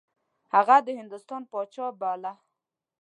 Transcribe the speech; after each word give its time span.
هغه 0.53 0.75
د 0.85 0.87
هندوستان 0.99 1.41
پاچا 1.51 1.85
باله. 2.01 2.33